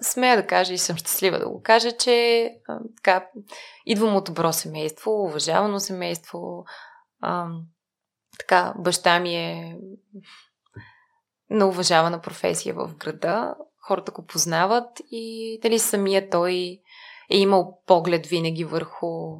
[0.00, 3.26] смея да кажа и съм щастлива да го кажа, че а, така,
[3.86, 6.64] идвам от добро семейство, уважавано семейство.
[7.20, 7.48] А,
[8.38, 9.78] така, баща ми е
[11.50, 13.54] на уважавана професия в града.
[13.86, 16.80] Хората го познават и дали самия той
[17.30, 19.38] е имал поглед винаги върху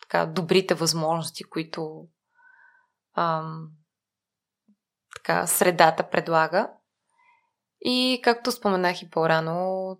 [0.00, 2.06] така, добрите възможности, които
[3.16, 3.68] ам,
[5.16, 6.70] така, средата предлага.
[7.84, 9.98] И както споменах и по-рано,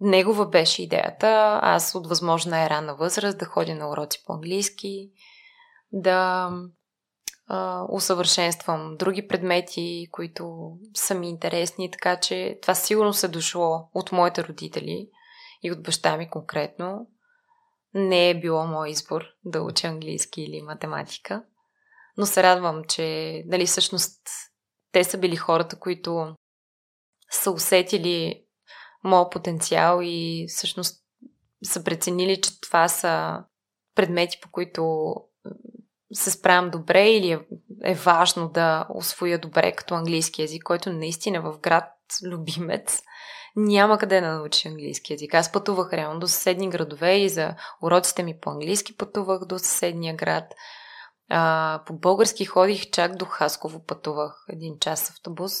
[0.00, 1.60] негова беше идеята.
[1.62, 5.10] Аз от възможна е ранна възраст да ходя на уроци по английски,
[5.92, 6.50] да
[7.48, 14.12] а, усъвършенствам други предмети, които са ми интересни, така че това сигурно се дошло от
[14.12, 15.08] моите родители
[15.62, 17.06] и от баща ми конкретно.
[17.94, 21.44] Не е било мой избор да уча английски или математика,
[22.16, 24.20] но се радвам, че нали, всъщност
[24.92, 26.34] те са били хората, които
[27.30, 28.42] са усетили
[29.04, 31.02] моят потенциал и всъщност
[31.64, 33.44] са преценили, че това са
[33.94, 35.14] предмети, по които
[36.12, 37.40] се справям добре или е,
[37.84, 41.92] е важно да освоя добре като английски язик, който наистина в град
[42.24, 43.02] Любимец
[43.56, 45.34] няма къде да научи английски язик.
[45.34, 50.16] Аз пътувах реално до съседни градове и за уроците ми по английски пътувах до съседния
[50.16, 50.54] град.
[51.28, 55.52] А, по български ходих чак до Хасково пътувах един час автобус.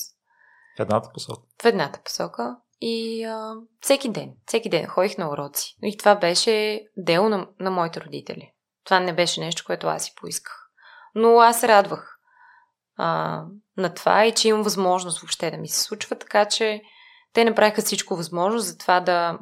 [0.76, 1.42] В едната посока?
[1.62, 2.56] В едната посока.
[2.80, 5.76] И а, всеки ден, всеки ден ходих на уроци.
[5.82, 8.52] И това беше дело на, на моите родители.
[8.84, 10.70] Това не беше нещо, което аз си поисках.
[11.14, 12.18] Но аз се радвах
[12.96, 13.42] а,
[13.76, 16.82] на това и че имам възможност въобще да ми се случва, така че
[17.32, 19.38] те направиха всичко възможно за това да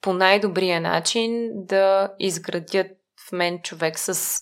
[0.00, 2.86] по най-добрия начин да изградят
[3.28, 4.40] в мен човек с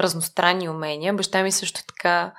[0.00, 1.14] разностранни умения.
[1.14, 2.34] Баща ми също така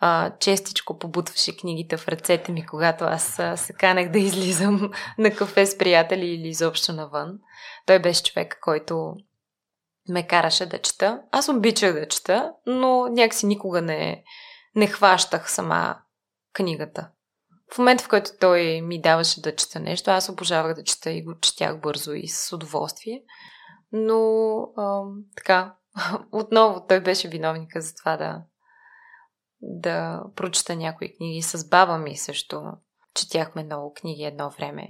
[0.00, 5.30] а, честичко побутваше книгите в ръцете ми, когато аз а, се канех да излизам на
[5.30, 7.38] кафе с приятели или изобщо навън.
[7.86, 9.14] Той беше човек, който
[10.08, 11.22] ме караше да чета.
[11.32, 14.24] Аз обичах да чета, но някакси никога не,
[14.74, 15.96] не хващах сама
[16.52, 17.10] книгата.
[17.74, 21.22] В момента, в който той ми даваше да чета нещо, аз обожавах да чета и
[21.22, 23.22] го четях бързо и с удоволствие.
[23.92, 25.02] Но а,
[25.36, 25.74] така,
[26.32, 28.42] отново той беше виновника за това да,
[29.60, 31.42] да прочета някои книги.
[31.42, 32.62] С баба ми също
[33.14, 34.88] четяхме много книги едно време.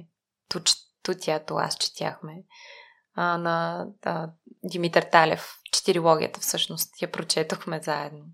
[0.49, 0.61] Ту,
[1.03, 2.43] ту тя, то аз четяхме.
[3.15, 4.31] А, на а,
[4.65, 5.55] Димитър Талев.
[5.73, 7.03] Четирилогията всъщност.
[7.03, 8.25] Я прочетохме заедно.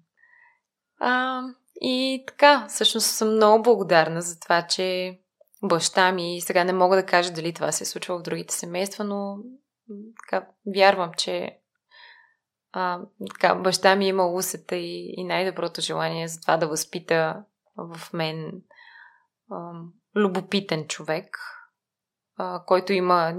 [1.00, 1.42] А,
[1.80, 5.18] и така, всъщност съм много благодарна за това, че
[5.62, 9.04] баща ми, сега не мога да кажа дали това се е случва в другите семейства,
[9.04, 9.36] но
[10.22, 11.58] така, вярвам, че
[12.76, 17.44] а, така, баща ми е имал усета и, и най-доброто желание за това да възпита
[17.76, 18.62] в мен
[19.50, 19.72] а,
[20.16, 21.38] любопитен човек,
[22.36, 23.34] а, който има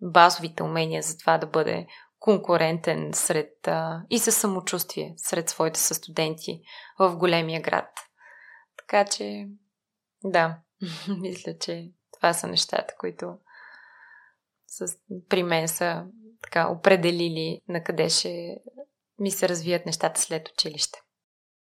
[0.00, 1.86] базовите умения за това да бъде
[2.18, 6.62] конкурентен сред, а, и със самочувствие сред своите състуденти
[6.98, 7.88] в големия град.
[8.76, 9.48] Така че,
[10.24, 10.58] да,
[11.20, 13.38] мисля, че това са нещата, които
[14.66, 14.96] с,
[15.28, 16.06] при мен са
[16.42, 18.56] така определили на къде ще
[19.18, 20.98] ми се развият нещата след училище.